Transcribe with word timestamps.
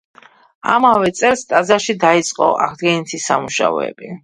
ამავე 0.75 1.11
წელს 1.19 1.43
ტაძარში 1.51 1.97
დაიწყო 2.05 2.49
აღდგენითი 2.69 3.23
სამუშაოები. 3.29 4.15